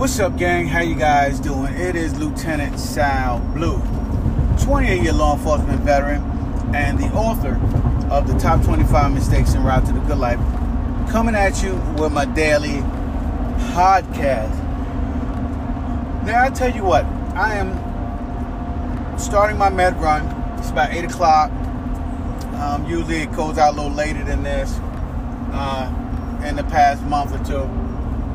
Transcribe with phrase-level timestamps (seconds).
[0.00, 0.66] What's up, gang?
[0.66, 1.74] How you guys doing?
[1.74, 3.76] It is Lieutenant Sal Blue,
[4.56, 6.22] 28-year law enforcement veteran
[6.74, 7.60] and the author
[8.10, 10.38] of the Top 25 Mistakes en Route to the Good Life,
[11.10, 12.78] coming at you with my daily
[13.74, 14.56] podcast.
[16.24, 17.04] Now, I tell you what,
[17.34, 20.24] I am starting my med run.
[20.58, 21.50] It's about 8 o'clock.
[22.58, 24.78] Um, usually it goes out a little later than this
[25.52, 25.92] uh,
[26.42, 27.64] in the past month or two.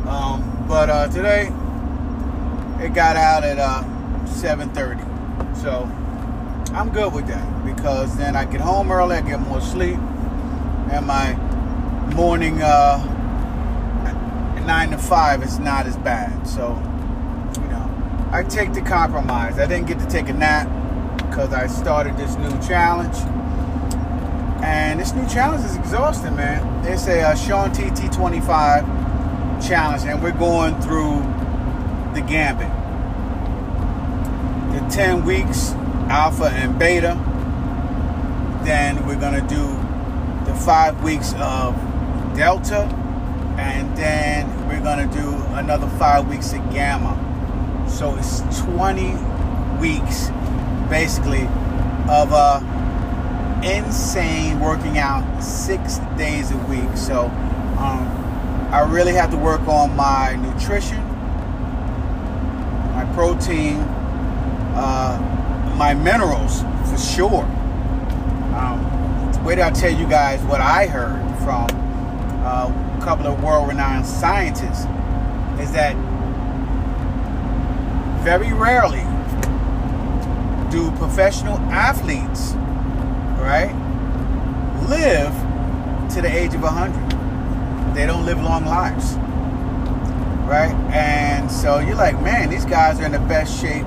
[0.07, 1.51] Um, but uh, today
[2.83, 3.83] it got out at uh,
[4.25, 5.83] 7:30, so
[6.75, 9.97] I'm good with that because then I get home early, I get more sleep,
[10.91, 11.33] and my
[12.15, 13.11] morning uh,
[14.65, 16.47] nine to five is not as bad.
[16.47, 16.69] So
[17.61, 19.59] you know, I take the compromise.
[19.59, 20.67] I didn't get to take a nap
[21.17, 23.15] because I started this new challenge.
[24.63, 26.85] And this new challenge is exhausting, man.
[26.85, 28.94] It's a uh, Shaun T T25
[29.61, 31.19] challenge, and we're going through
[32.13, 32.69] the gambit.
[34.73, 35.71] The 10 weeks,
[36.09, 37.17] alpha and beta.
[38.63, 39.65] Then we're going to do
[40.45, 41.75] the five weeks of
[42.35, 42.83] delta,
[43.57, 47.21] and then we're going to do another five weeks of gamma.
[47.89, 49.15] So it's 20
[49.79, 50.29] weeks,
[50.89, 51.43] basically,
[52.09, 52.59] of uh,
[53.63, 56.97] insane working out six days a week.
[56.97, 57.25] So,
[57.77, 58.14] um,
[58.71, 60.97] I really have to work on my nutrition,
[62.93, 63.77] my protein,
[64.75, 67.43] uh, my minerals for sure.
[68.55, 71.67] Um, wait till I tell you guys what I heard from
[72.43, 74.85] uh, a couple of world-renowned scientists
[75.61, 75.95] is that
[78.23, 79.03] very rarely
[80.71, 82.53] do professional athletes,
[83.39, 83.73] right,
[84.89, 85.33] live
[86.13, 87.14] to the age of 100
[87.95, 89.13] they don't live long lives.
[90.47, 90.75] Right?
[90.93, 93.85] And so you're like, man, these guys are in the best shape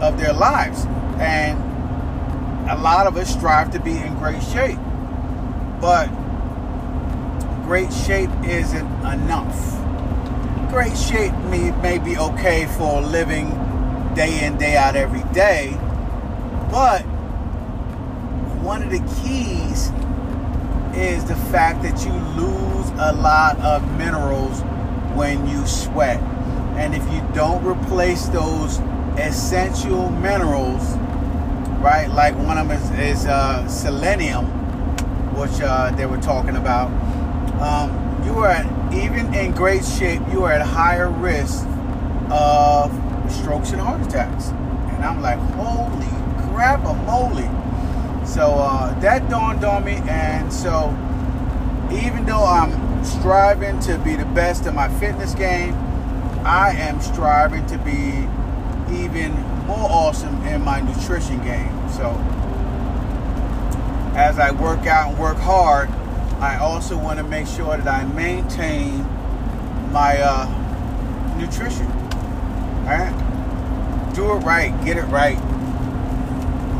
[0.00, 0.86] of their lives.
[1.18, 1.58] And
[2.70, 4.78] a lot of us strive to be in great shape.
[5.80, 6.06] But
[7.64, 10.70] great shape isn't enough.
[10.70, 13.50] Great shape may, may be okay for living
[14.14, 15.76] day in, day out every day.
[16.70, 17.02] But
[18.62, 19.90] one of the keys
[20.96, 24.60] is the fact that you lose a lot of minerals
[25.14, 26.20] when you sweat.
[26.76, 28.78] And if you don't replace those
[29.18, 30.96] essential minerals,
[31.80, 34.46] right, like one of them is, is uh, selenium,
[35.36, 36.90] which uh, they were talking about,
[37.60, 37.90] um,
[38.24, 38.62] you are
[38.92, 41.66] even in great shape, you are at higher risk
[42.30, 42.90] of
[43.30, 44.48] strokes and heart attacks.
[44.48, 46.06] And I'm like, holy
[46.50, 47.48] crap, a moly.
[48.26, 50.90] So uh, that dawned on me, and so
[51.92, 55.74] even though I'm striving to be the best in my fitness game,
[56.44, 58.28] I am striving to be
[58.94, 59.32] even
[59.66, 61.88] more awesome in my nutrition game.
[61.88, 62.10] So
[64.16, 65.88] as I work out and work hard,
[66.40, 68.98] I also want to make sure that I maintain
[69.92, 71.86] my uh, nutrition.
[71.86, 75.38] All right, do it right, get it right.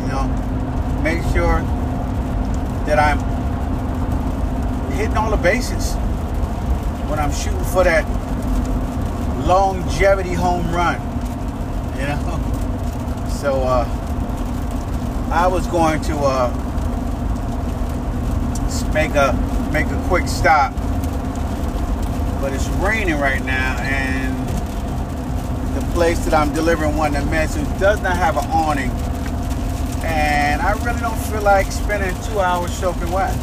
[0.03, 0.46] You know
[1.07, 1.61] make sure
[2.85, 3.21] that I'm
[4.95, 5.95] hitting all the bases
[7.09, 8.05] when I'm shooting for that
[9.47, 11.01] longevity home run.
[11.97, 12.43] You know?
[13.37, 13.85] So uh,
[15.31, 16.49] I was going to uh,
[18.93, 19.35] make a
[19.73, 20.73] make a quick stop,
[22.41, 24.35] but it's raining right now, and
[25.77, 28.91] the place that I'm delivering one of the messages does not have an awning
[30.07, 33.35] and I really don't feel like spending two hours soaking wet.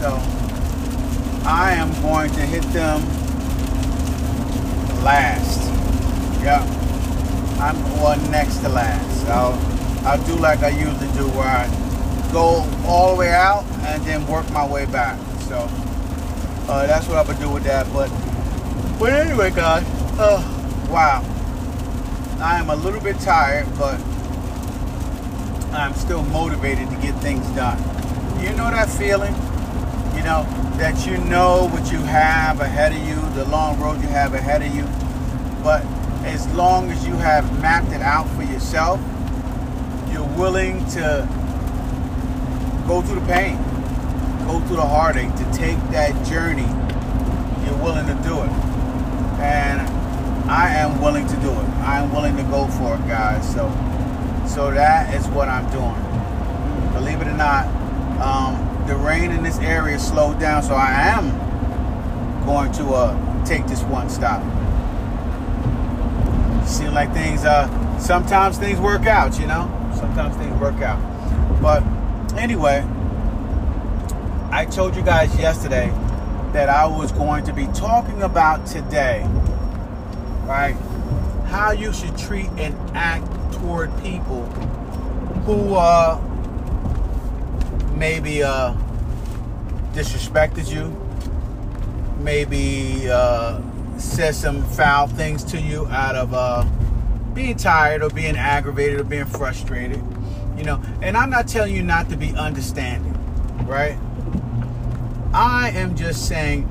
[0.00, 0.18] So
[1.44, 3.00] I am going to hit them
[5.02, 5.68] last.
[6.42, 6.62] Yep.
[7.60, 9.22] I'm or next to last.
[9.22, 11.66] So I'll do like I usually do where I
[12.32, 15.18] go all the way out and then work my way back.
[15.48, 15.68] So
[16.68, 17.90] uh, that's what I'm gonna do with that.
[17.92, 18.08] But
[18.98, 19.84] but anyway guys,
[20.18, 20.42] uh,
[20.90, 21.24] wow.
[22.40, 23.98] I am a little bit tired, but
[25.72, 27.78] I'm still motivated to get things done.
[28.42, 29.34] You know that feeling?
[30.16, 30.46] You know,
[30.78, 34.62] that you know what you have ahead of you, the long road you have ahead
[34.62, 34.84] of you.
[35.62, 35.84] But
[36.24, 39.00] as long as you have mapped it out for yourself,
[40.10, 41.28] you're willing to
[42.86, 43.56] go through the pain,
[44.46, 46.66] go through the heartache, to take that journey.
[47.64, 48.50] You're willing to do it.
[49.40, 49.80] And
[50.50, 51.68] I am willing to do it.
[51.84, 53.52] I am willing to go for it, guys.
[53.52, 53.68] So
[54.48, 56.92] so that is what I'm doing.
[56.92, 57.66] Believe it or not,
[58.20, 63.66] um, the rain in this area slowed down, so I am going to uh, take
[63.66, 64.42] this one stop.
[66.66, 67.66] seem like things uh
[67.98, 69.70] sometimes things work out, you know.
[69.96, 71.00] Sometimes things work out.
[71.60, 71.82] But
[72.38, 72.84] anyway,
[74.50, 75.88] I told you guys yesterday
[76.52, 79.22] that I was going to be talking about today,
[80.44, 80.76] right?
[81.46, 84.44] How you should treat and act toward people
[85.44, 86.20] who uh
[87.96, 88.74] maybe uh
[89.92, 90.88] disrespected you,
[92.22, 93.60] maybe uh
[93.98, 96.64] said some foul things to you out of uh
[97.34, 100.02] being tired or being aggravated or being frustrated,
[100.56, 100.82] you know.
[101.02, 103.14] And I'm not telling you not to be understanding,
[103.66, 103.98] right?
[105.32, 106.62] I am just saying,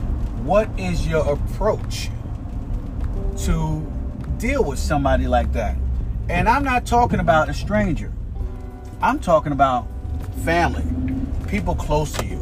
[0.44, 2.10] what is your approach
[3.46, 3.86] to
[4.38, 5.78] deal with somebody like that?
[6.30, 8.12] And I'm not talking about a stranger.
[9.02, 9.88] I'm talking about
[10.44, 10.84] family,
[11.48, 12.38] people close to you,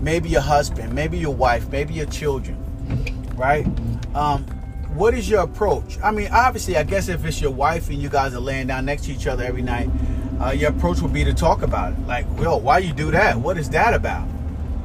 [0.00, 2.56] maybe your husband, maybe your wife, maybe your children,
[3.36, 3.66] right?
[4.14, 4.44] Um,
[4.94, 5.98] what is your approach?
[6.02, 8.84] I mean, obviously, I guess if it's your wife and you guys are laying down
[8.84, 9.90] next to each other every night,
[10.40, 12.06] uh, your approach would be to talk about it.
[12.06, 13.36] Like, well, why you do that?
[13.36, 14.28] What is that about?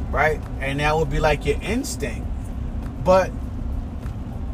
[0.10, 0.42] Right?
[0.62, 2.26] And that would be like your instinct.
[3.04, 3.32] But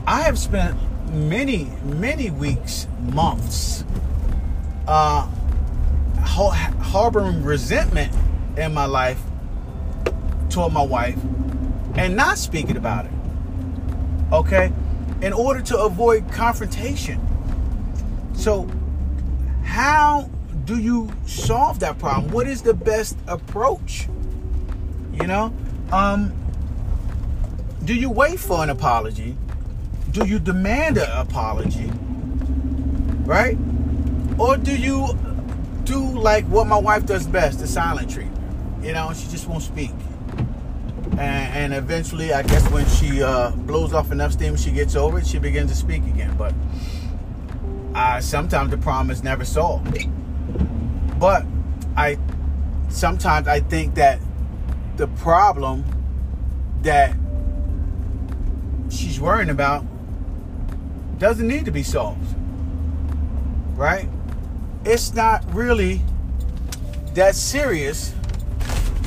[0.06, 0.78] I have spent
[1.16, 3.84] many, many weeks, months,
[4.88, 5.28] uh,
[6.20, 8.14] harboring resentment
[8.58, 9.22] in my life
[10.50, 11.18] toward my wife
[11.96, 13.12] and not speaking about it.
[14.32, 14.72] Okay?
[15.22, 17.20] in order to avoid confrontation.
[18.36, 18.70] So,
[19.64, 20.30] how
[20.66, 22.32] do you solve that problem?
[22.32, 24.08] What is the best approach?
[25.14, 25.54] You know,
[25.92, 26.34] um,
[27.86, 29.38] do you wait for an apology?
[30.16, 31.92] Do you demand an apology?
[33.26, 33.58] Right?
[34.40, 35.10] Or do you
[35.84, 38.84] do like what my wife does best, the silent treatment?
[38.84, 39.92] You know, she just won't speak
[41.18, 45.20] and, and eventually, I guess when she uh, blows off enough steam, she gets over
[45.20, 46.36] it, she begins to speak again.
[46.38, 46.54] But
[47.94, 49.98] uh, sometimes the problem is never solved.
[51.20, 51.46] But
[51.96, 52.18] I
[52.90, 54.20] sometimes I think that
[54.98, 55.86] the problem
[56.82, 57.16] that
[58.90, 59.86] she's worrying about
[61.18, 62.36] doesn't need to be solved.
[63.76, 64.10] Right?
[64.84, 66.02] It's not really
[67.14, 68.14] that serious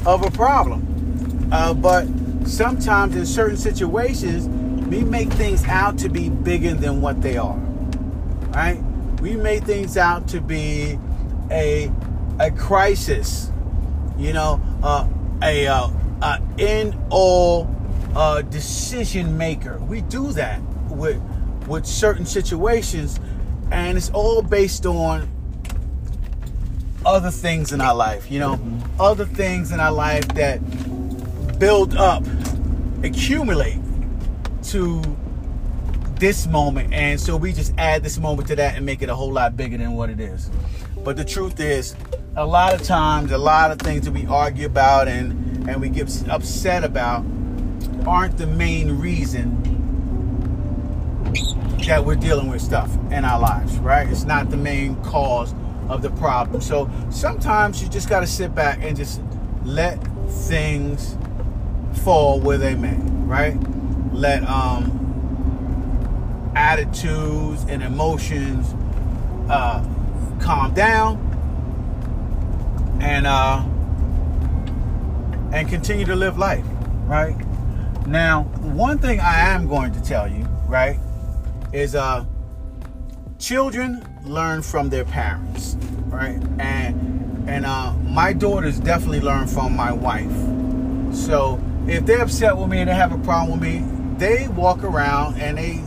[0.07, 1.49] of a problem.
[1.53, 2.07] Uh, but
[2.47, 4.49] sometimes in certain situations,
[4.89, 7.57] we make things out to be bigger than what they are.
[8.55, 8.83] Right?
[9.21, 10.99] We make things out to be
[11.51, 11.91] a
[12.41, 13.51] a crisis.
[14.17, 15.09] You know, uh,
[15.43, 15.89] a uh,
[16.23, 17.73] uh, in all
[18.15, 19.79] uh, decision maker.
[19.79, 21.23] We do that with
[21.69, 23.21] with certain situations,
[23.71, 25.29] and it's all based on
[27.05, 28.31] other things in our life.
[28.31, 28.61] You know,
[28.99, 30.59] other things in our life that
[31.59, 32.25] build up,
[33.03, 33.79] accumulate
[34.65, 35.03] to
[36.19, 36.93] this moment.
[36.93, 39.57] And so we just add this moment to that and make it a whole lot
[39.57, 40.51] bigger than what it is.
[41.05, 41.95] But the truth is,
[42.37, 45.89] a lot of times, a lot of things that we argue about and, and we
[45.89, 47.25] get upset about
[48.07, 49.78] aren't the main reason
[51.87, 54.09] that we're dealing with stuff in our lives, right?
[54.09, 55.55] It's not the main cause
[55.89, 56.61] of the problem.
[56.61, 59.23] So sometimes you just got to sit back and just
[59.65, 59.97] let
[60.29, 61.17] things
[62.05, 62.97] fall where they may,
[63.27, 63.57] right?
[64.13, 64.95] Let um,
[66.55, 68.75] attitudes and emotions
[69.49, 69.85] uh,
[70.41, 71.25] calm down
[73.01, 73.65] and uh,
[75.53, 76.65] and continue to live life,
[77.07, 77.37] right?
[78.07, 80.99] Now, one thing I am going to tell you, right,
[81.73, 82.25] is uh,
[83.39, 86.41] children learn from their parents, right?
[86.59, 90.31] And and uh, my daughters definitely learn from my wife.
[91.15, 93.85] So if they're upset with me and they have a problem with me,
[94.19, 95.83] they walk around and they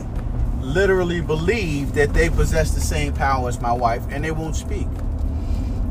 [0.60, 4.88] literally believe that they possess the same power as my wife and they won't speak.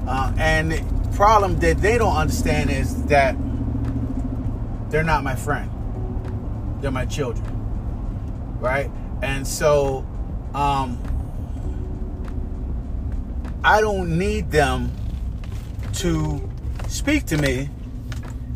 [0.07, 3.35] Uh, and the problem that they don't understand is that
[4.89, 5.71] they're not my friend,
[6.81, 7.47] they're my children.
[8.59, 8.91] Right?
[9.21, 10.05] And so,
[10.53, 10.97] um,
[13.63, 14.91] I don't need them
[15.95, 16.49] to
[16.87, 17.69] speak to me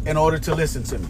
[0.05, 1.07] in order to listen to me.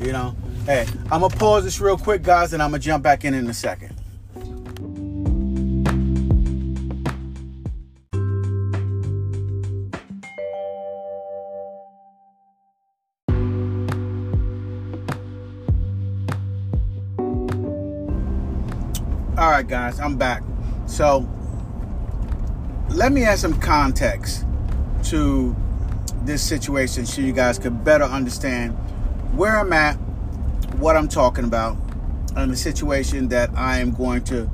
[0.00, 3.24] You know, hey, I'm gonna pause this real quick, guys, and I'm gonna jump back
[3.24, 3.94] in in a second.
[19.72, 20.42] Guys, I'm back.
[20.84, 21.26] So,
[22.90, 24.44] let me add some context
[25.04, 25.56] to
[26.24, 28.72] this situation so you guys could better understand
[29.34, 29.94] where I'm at,
[30.76, 31.78] what I'm talking about,
[32.36, 34.50] and the situation that I am going to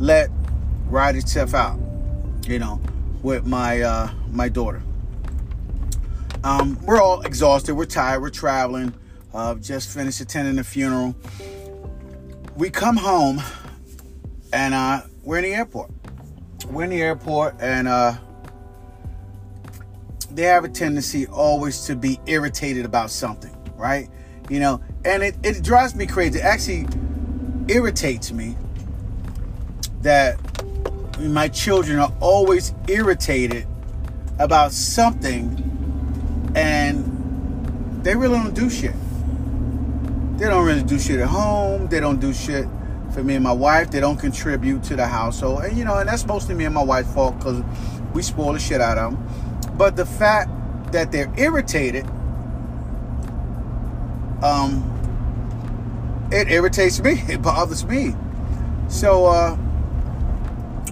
[0.00, 0.28] let
[0.90, 1.80] ride itself out,
[2.46, 2.78] you know,
[3.22, 4.82] with my uh, my daughter.
[6.44, 7.74] Um, we're all exhausted.
[7.74, 8.20] We're tired.
[8.20, 8.92] We're traveling.
[9.32, 11.16] Uh, just finished attending the funeral.
[12.54, 13.40] We come home,
[14.52, 15.90] and uh, we're in the airport.
[16.70, 18.14] We're in the airport, and uh,
[20.30, 24.08] they have a tendency always to be irritated about something, right?
[24.48, 26.38] You know, and it, it drives me crazy.
[26.38, 26.86] It actually
[27.68, 28.56] irritates me
[30.02, 30.38] that
[31.20, 33.66] my children are always irritated
[34.38, 35.64] about something
[36.54, 38.94] and they really don't do shit.
[40.38, 41.88] They don't really do shit at home.
[41.88, 42.66] They don't do shit
[43.18, 43.90] for me and my wife.
[43.90, 45.64] They don't contribute to the household.
[45.64, 47.62] And you know, and that's mostly me and my wife's fault because
[48.14, 49.76] we spoil the shit out of them.
[49.76, 50.50] But the fact
[50.92, 52.06] that they're irritated,
[54.40, 54.84] um,
[56.30, 57.22] it irritates me.
[57.28, 58.14] It bothers me.
[58.86, 59.58] So uh,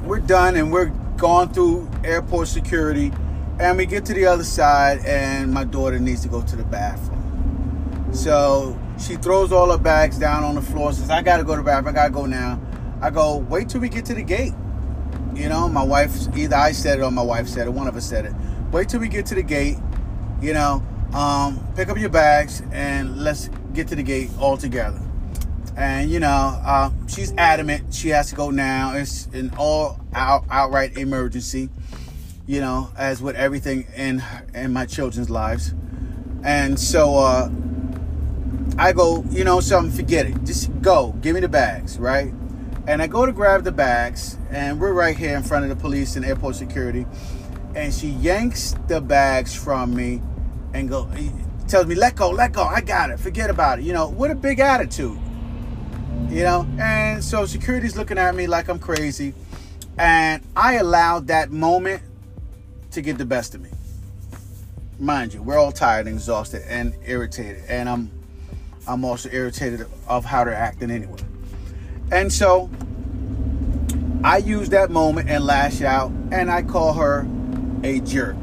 [0.02, 3.12] we're done and we're going through airport security
[3.60, 6.64] and we get to the other side, and my daughter needs to go to the
[6.64, 8.10] bathroom.
[8.12, 11.62] So she throws all her bags down on the floor, says, I gotta go to
[11.62, 12.60] the bathroom, I gotta go now.
[13.00, 14.52] I go, wait till we get to the gate.
[15.34, 17.96] You know, my wife, either I said it or my wife said it, one of
[17.96, 18.32] us said it.
[18.72, 19.76] Wait till we get to the gate,
[20.40, 25.00] you know, um, pick up your bags and let's get to the gate all together.
[25.76, 28.94] And, you know, uh, she's adamant she has to go now.
[28.94, 31.68] It's an all out, outright emergency
[32.46, 34.22] you know, as with everything in
[34.54, 35.74] in my children's lives.
[36.44, 37.50] And so uh,
[38.78, 40.44] I go, you know, something, forget it.
[40.44, 42.32] Just go, give me the bags, right?
[42.86, 45.76] And I go to grab the bags, and we're right here in front of the
[45.76, 47.06] police and airport security.
[47.74, 50.22] And she yanks the bags from me
[50.74, 51.10] and go
[51.68, 53.84] tells me, let go, let go, I got it, forget about it.
[53.84, 55.18] You know, what a big attitude.
[56.28, 59.34] You know, and so security's looking at me like I'm crazy.
[59.98, 62.02] And I allowed that moment
[62.92, 63.70] to get the best of me.
[64.98, 68.10] Mind you, we're all tired and exhausted and irritated, and I'm
[68.88, 71.18] I'm also irritated of how they're acting anyway.
[72.12, 72.70] And so
[74.22, 77.26] I use that moment and lash out, and I call her
[77.82, 78.36] a jerk.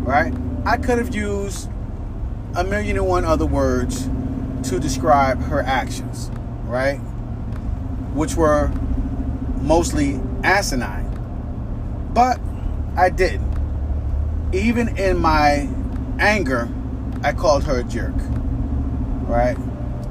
[0.00, 0.32] Right?
[0.64, 1.68] I could have used
[2.56, 4.08] a million and one other words
[4.68, 6.30] to describe her actions,
[6.64, 6.98] right?
[8.14, 8.68] Which were
[9.60, 11.04] mostly asinine.
[12.14, 12.40] But
[12.96, 13.54] I didn't.
[14.52, 15.68] Even in my
[16.18, 16.68] anger,
[17.22, 18.14] I called her a jerk.
[19.26, 19.56] Right?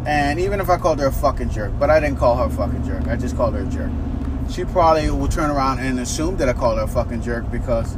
[0.06, 2.50] And even if I called her a fucking jerk, but I didn't call her a
[2.50, 3.08] fucking jerk.
[3.08, 3.92] I just called her a jerk.
[4.50, 7.98] She probably will turn around and assume that I called her a fucking jerk because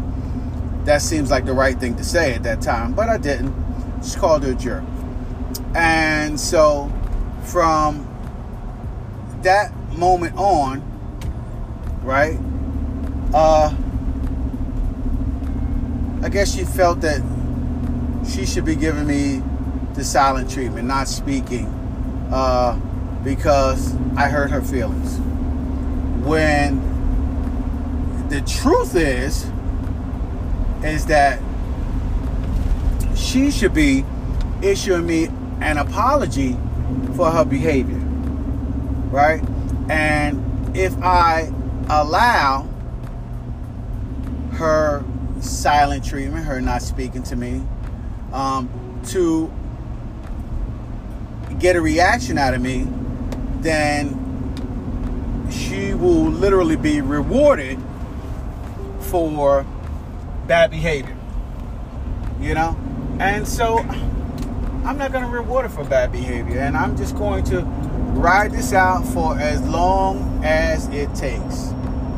[0.85, 3.53] that seems like the right thing to say at that time, but I didn't.
[4.01, 4.83] Just called her a jerk.
[5.75, 6.91] And so
[7.43, 8.07] from
[9.41, 10.81] that moment on,
[12.03, 12.37] right?
[13.33, 13.75] Uh
[16.23, 17.21] I guess she felt that
[18.27, 19.43] she should be giving me
[19.97, 21.65] the silent treatment, not speaking,
[22.31, 22.79] uh,
[23.23, 25.17] because I hurt her feelings.
[26.23, 26.79] When
[28.29, 29.49] the truth is,
[30.83, 31.39] is that
[33.15, 34.05] she should be
[34.61, 35.29] issuing me
[35.61, 36.55] an apology
[37.15, 37.97] for her behavior,
[39.09, 39.43] right?
[39.89, 41.51] And if I
[41.89, 42.67] allow
[44.51, 45.03] her
[45.39, 47.63] silent treatment, her not speaking to me,
[48.31, 48.69] um,
[49.07, 49.51] to
[51.59, 52.87] get a reaction out of me,
[53.61, 54.23] then
[55.51, 57.79] she will literally be rewarded
[58.99, 59.65] for
[60.45, 61.15] bad behavior.
[62.39, 62.77] You know?
[63.19, 66.59] And so I'm not going to reward her for bad behavior.
[66.59, 71.73] And I'm just going to ride this out for as long as it takes.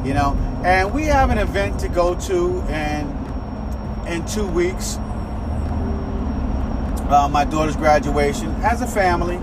[0.05, 0.37] You know?
[0.63, 4.97] And we have an event to go to and in two weeks.
[7.09, 9.37] Uh, my daughter's graduation as a family,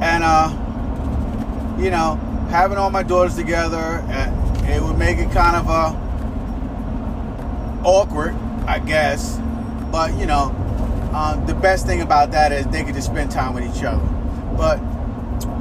[0.00, 0.48] and uh,
[1.80, 2.16] you know,
[2.50, 4.04] having all my daughters together,
[4.64, 5.94] it would make it kind of uh,
[7.84, 8.34] awkward,
[8.66, 9.38] I guess.
[9.90, 10.54] But you know,
[11.12, 14.04] uh, the best thing about that is they get to spend time with each other.
[14.56, 14.78] But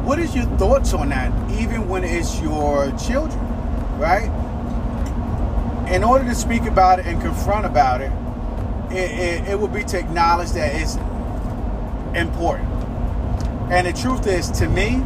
[0.04, 1.32] what is your thoughts on that?
[1.52, 3.40] Even when it's your children,
[4.00, 4.30] right?
[5.92, 8.12] in order to speak about it and confront about it,
[8.92, 10.96] it, it, it would be to acknowledge that it's
[12.16, 12.70] important.
[13.72, 15.04] And the truth is, to me,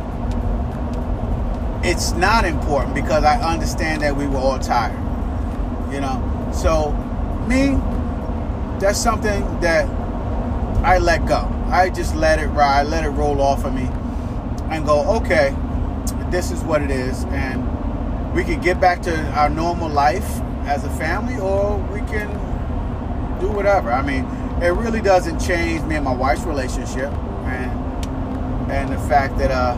[1.88, 5.00] it's not important because I understand that we were all tired.
[5.94, 6.92] You know, so
[7.48, 7.80] me,
[8.80, 9.88] that's something that
[10.84, 11.48] I let go.
[11.68, 13.88] I just let it ride, let it roll off of me,
[14.72, 15.56] and go, okay,
[16.32, 17.64] this is what it is, and
[18.34, 20.28] we can get back to our normal life
[20.66, 22.30] as a family, or we can
[23.40, 23.92] do whatever.
[23.92, 24.26] I mean,
[24.62, 27.12] it really doesn't change me and my wife's relationship,
[27.46, 29.76] and and the fact that uh,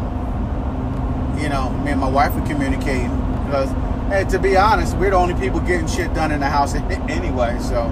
[1.41, 3.09] you know, me and my wife are communicating
[3.45, 3.69] because,
[4.09, 7.57] hey, to be honest, we're the only people getting shit done in the house anyway.
[7.59, 7.87] So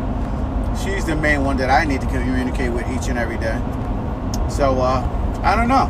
[0.83, 3.57] she's the main one that I need to communicate with each and every day.
[4.49, 5.85] So uh, I don't know.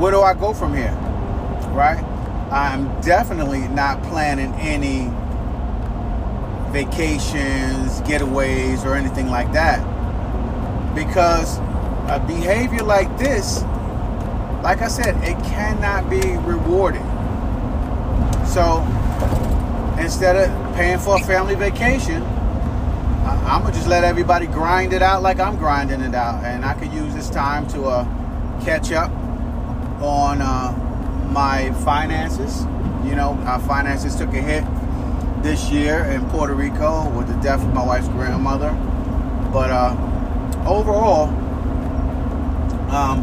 [0.00, 0.92] Where do I go from here?
[1.72, 2.02] Right?
[2.50, 5.10] I'm definitely not planning any
[6.76, 9.80] vacations, getaways, or anything like that.
[10.94, 11.56] Because
[12.08, 13.62] a behavior like this,
[14.62, 17.00] like I said, it cannot be rewarded.
[18.46, 18.82] So
[19.98, 22.22] instead of paying for a family vacation,
[23.46, 26.74] I'm gonna just let everybody grind it out like I'm grinding it out, and I
[26.74, 29.10] could use this time to uh, catch up
[30.02, 30.72] on uh,
[31.32, 32.66] my finances.
[33.08, 34.64] You know, our finances took a hit
[35.46, 38.70] this year in Puerto Rico with the death of my wife's grandmother.
[39.52, 39.92] But uh,
[40.66, 41.28] overall,
[42.90, 43.22] um,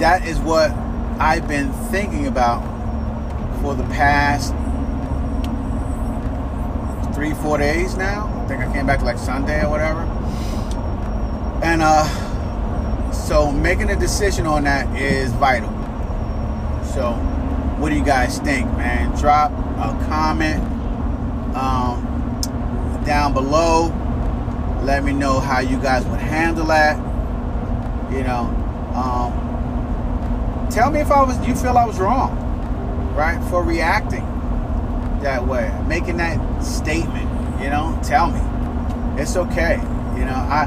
[0.00, 0.72] that is what
[1.20, 2.60] I've been thinking about
[3.60, 4.52] for the past
[7.14, 8.26] three, four days now.
[8.42, 10.00] I think I came back like Sunday or whatever.
[11.62, 15.70] And uh, so making a decision on that is vital.
[16.92, 17.14] So,
[17.78, 19.14] what do you guys think, man?
[19.18, 20.62] Drop a comment
[21.54, 22.02] um,
[23.04, 23.92] down below.
[24.82, 26.96] Let me know how you guys would handle that.
[28.10, 28.44] You know,
[28.94, 32.34] um, tell me if I was you feel I was wrong,
[33.14, 34.24] right, for reacting
[35.22, 37.28] that way, making that statement.
[37.60, 38.40] You know, tell me
[39.20, 39.76] it's okay.
[40.16, 40.66] You know, I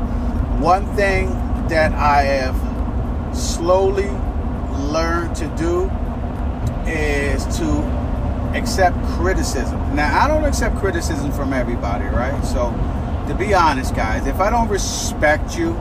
[0.60, 1.30] one thing
[1.70, 4.10] that I have slowly
[4.92, 5.90] learned to do
[6.90, 7.82] is to
[8.56, 9.96] accept criticism.
[9.96, 12.44] Now, I don't accept criticism from everybody, right?
[12.44, 12.72] So,
[13.28, 15.72] to be honest, guys, if I don't respect you,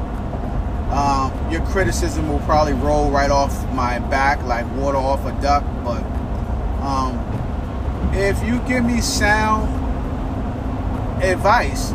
[0.91, 5.65] um, your criticism will probably roll right off my back like water off a duck.
[5.85, 6.03] But
[6.83, 7.19] um,
[8.15, 9.69] if you give me sound
[11.23, 11.93] advice,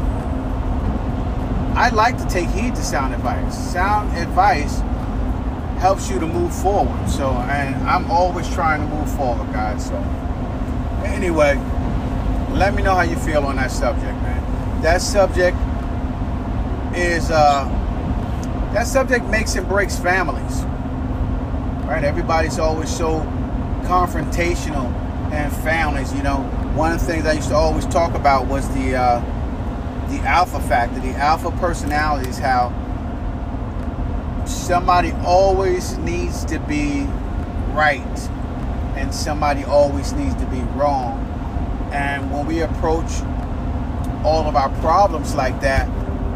[1.75, 3.71] I'd like to take heed to sound advice.
[3.71, 4.81] Sound advice
[5.83, 7.09] helps you to move forward.
[7.09, 9.85] So, and I'm always trying to move forward, guys.
[9.85, 9.97] So,
[11.03, 11.57] anyway,
[12.53, 14.81] let me know how you feel on that subject, man.
[14.81, 15.57] That subject
[16.95, 17.65] is uh,
[18.73, 20.61] that subject makes and breaks families,
[21.83, 22.05] right?
[22.05, 23.19] Everybody's always so
[23.83, 24.89] confrontational
[25.33, 26.13] and families.
[26.13, 26.43] You know,
[26.75, 29.19] one of the things I used to always talk about was the uh,
[30.07, 32.69] the alpha factor, the alpha personalities, how
[34.45, 37.03] somebody always needs to be
[37.73, 38.29] right
[38.95, 41.19] and somebody always needs to be wrong.
[41.91, 43.21] And when we approach
[44.23, 45.87] all of our problems like that,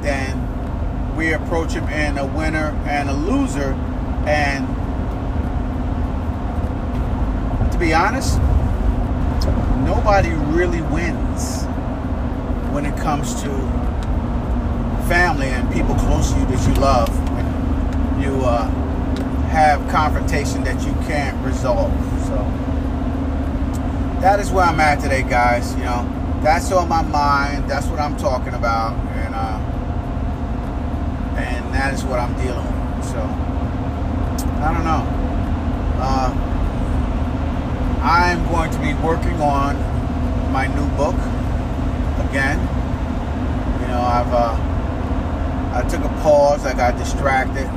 [0.02, 3.74] then we approach them in a winner and a loser.
[4.28, 4.68] And
[7.72, 8.38] to be honest,
[9.86, 11.66] nobody really wins
[12.74, 13.50] when it comes to
[15.08, 17.07] family and people close to you that you love.
[18.44, 18.88] Uh,
[19.48, 21.92] have confrontation that you can't resolve.
[22.28, 22.36] So
[24.22, 25.74] that is where I'm at today, guys.
[25.76, 27.70] You know, that's on my mind.
[27.70, 29.58] That's what I'm talking about, and uh,
[31.40, 33.06] and that is what I'm dealing with.
[33.06, 33.20] So
[34.62, 35.04] I don't know.
[36.00, 36.30] Uh,
[38.04, 39.76] I'm going to be working on
[40.52, 41.16] my new book
[42.30, 42.60] again.
[43.82, 44.56] You know, I've uh,
[45.74, 46.66] I took a pause.
[46.66, 47.68] I got distracted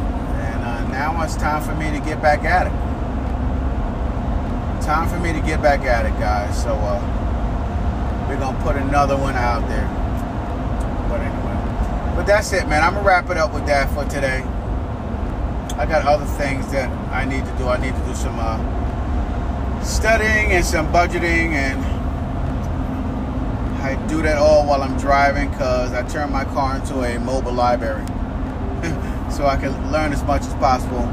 [1.00, 2.74] now it's time for me to get back at it.
[4.84, 6.62] Time for me to get back at it, guys.
[6.62, 9.88] So uh, we're gonna put another one out there.
[11.08, 12.82] But anyway, but that's it, man.
[12.82, 14.42] I'm gonna wrap it up with that for today.
[15.80, 17.66] I got other things that I need to do.
[17.66, 18.60] I need to do some uh,
[19.82, 21.82] studying and some budgeting, and
[23.80, 27.54] I do that all while I'm driving because I turn my car into a mobile
[27.54, 28.04] library
[29.30, 31.04] so I can learn as much as possible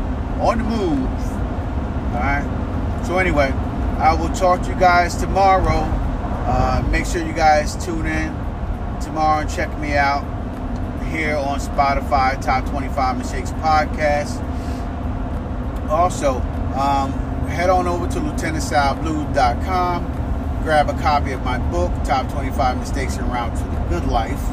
[0.41, 1.07] on the move.
[2.13, 3.03] All right.
[3.05, 3.51] So anyway,
[3.99, 5.83] I will talk to you guys tomorrow.
[6.49, 8.33] Uh, make sure you guys tune in
[9.01, 10.23] tomorrow and check me out
[11.09, 14.41] here on Spotify Top 25 Mistakes Podcast.
[15.89, 16.41] Also,
[16.75, 17.11] um,
[17.47, 20.13] head on over to lieutenantsalblue.com.
[20.63, 24.43] Grab a copy of my book, Top 25 Mistakes en Route to the Good Life,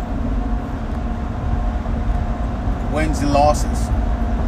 [2.93, 3.89] wins and losses,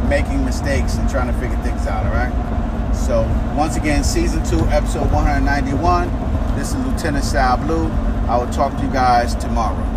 [0.08, 2.94] making mistakes and trying to figure things out, all right?
[2.94, 3.22] So,
[3.56, 6.08] once again, season two, episode 191.
[6.56, 7.88] This is Lieutenant Sal Blue.
[8.28, 9.87] I will talk to you guys tomorrow.